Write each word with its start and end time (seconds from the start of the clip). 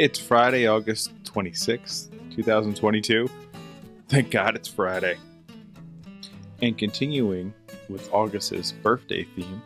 It's 0.00 0.18
Friday, 0.18 0.66
August 0.66 1.12
26th, 1.24 2.08
2022. 2.34 3.28
Thank 4.08 4.30
God 4.30 4.56
it's 4.56 4.66
Friday. 4.66 5.18
And 6.62 6.78
continuing 6.78 7.52
with 7.90 8.10
August's 8.10 8.72
birthday 8.72 9.24
theme, 9.36 9.60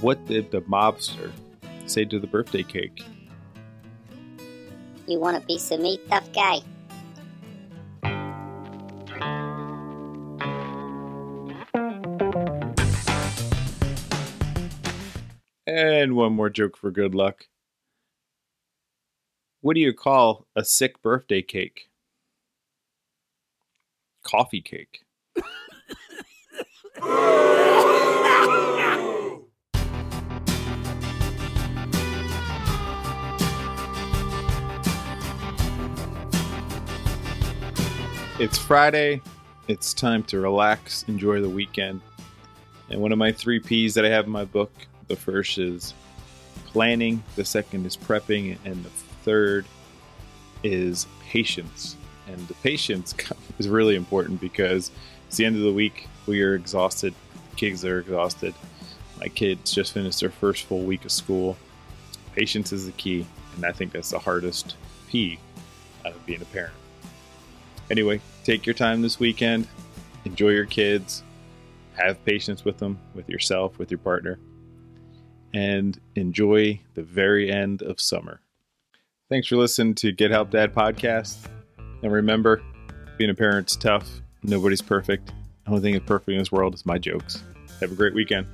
what 0.00 0.26
did 0.26 0.50
the 0.50 0.62
mobster 0.62 1.30
say 1.86 2.04
to 2.06 2.18
the 2.18 2.26
birthday 2.26 2.64
cake? 2.64 3.04
You 5.06 5.20
want 5.20 5.36
a 5.36 5.40
piece 5.46 5.70
of 5.70 5.78
me, 5.78 6.00
tough 6.08 6.32
guy? 6.32 6.58
And 15.68 16.16
one 16.16 16.32
more 16.32 16.50
joke 16.50 16.76
for 16.76 16.90
good 16.90 17.14
luck. 17.14 17.46
What 19.66 19.74
do 19.74 19.80
you 19.80 19.92
call 19.92 20.46
a 20.54 20.64
sick 20.64 21.02
birthday 21.02 21.42
cake? 21.42 21.88
Coffee 24.22 24.60
cake. 24.60 25.00
It's 38.38 38.56
Friday. 38.56 39.20
It's 39.66 39.92
time 39.92 40.22
to 40.22 40.38
relax, 40.38 41.04
enjoy 41.08 41.40
the 41.40 41.48
weekend. 41.48 42.02
And 42.88 43.00
one 43.00 43.10
of 43.10 43.18
my 43.18 43.32
three 43.32 43.58
P's 43.58 43.94
that 43.94 44.04
I 44.04 44.10
have 44.10 44.26
in 44.26 44.30
my 44.30 44.44
book 44.44 44.70
the 45.08 45.16
first 45.16 45.58
is 45.58 45.92
planning, 46.66 47.24
the 47.34 47.44
second 47.44 47.84
is 47.84 47.96
prepping, 47.96 48.58
and 48.64 48.84
the 48.84 48.90
third 49.26 49.66
is 50.62 51.06
patience. 51.28 51.96
And 52.28 52.38
the 52.48 52.54
patience 52.54 53.14
is 53.58 53.68
really 53.68 53.96
important 53.96 54.40
because 54.40 54.90
it's 55.26 55.36
the 55.36 55.44
end 55.44 55.56
of 55.56 55.62
the 55.62 55.72
week. 55.72 56.08
We 56.26 56.42
are 56.42 56.54
exhausted. 56.54 57.12
Kids 57.56 57.84
are 57.84 58.00
exhausted. 58.00 58.54
My 59.20 59.28
kids 59.28 59.72
just 59.72 59.92
finished 59.92 60.20
their 60.20 60.30
first 60.30 60.64
full 60.64 60.82
week 60.82 61.04
of 61.04 61.12
school. 61.12 61.56
Patience 62.34 62.72
is 62.72 62.86
the 62.86 62.92
key, 62.92 63.26
and 63.56 63.64
I 63.64 63.72
think 63.72 63.92
that's 63.92 64.10
the 64.10 64.18
hardest 64.18 64.76
P 65.08 65.38
out 66.04 66.12
of 66.12 66.24
being 66.26 66.42
a 66.42 66.46
parent. 66.46 66.74
Anyway, 67.90 68.20
take 68.44 68.66
your 68.66 68.74
time 68.74 69.02
this 69.02 69.18
weekend. 69.18 69.66
Enjoy 70.24 70.50
your 70.50 70.66
kids. 70.66 71.22
Have 71.94 72.22
patience 72.24 72.64
with 72.64 72.78
them, 72.78 72.98
with 73.14 73.28
yourself, 73.28 73.78
with 73.78 73.90
your 73.90 73.98
partner. 73.98 74.38
And 75.54 75.98
enjoy 76.14 76.80
the 76.94 77.02
very 77.02 77.50
end 77.50 77.82
of 77.82 78.00
summer. 78.00 78.40
Thanks 79.28 79.48
for 79.48 79.56
listening 79.56 79.96
to 79.96 80.12
Get 80.12 80.30
Help 80.30 80.50
Dad 80.50 80.72
podcast. 80.72 81.36
And 82.02 82.12
remember, 82.12 82.62
being 83.18 83.30
a 83.30 83.34
parent's 83.34 83.74
tough. 83.74 84.08
Nobody's 84.44 84.82
perfect. 84.82 85.32
The 85.64 85.70
only 85.70 85.82
thing 85.82 85.94
that's 85.94 86.06
perfect 86.06 86.28
in 86.28 86.38
this 86.38 86.52
world 86.52 86.74
is 86.74 86.86
my 86.86 86.96
jokes. 86.96 87.42
Have 87.80 87.90
a 87.90 87.96
great 87.96 88.14
weekend. 88.14 88.46